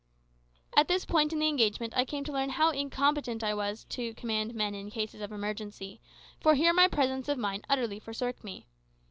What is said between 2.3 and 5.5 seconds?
learn how incompetent I was to command men in cases of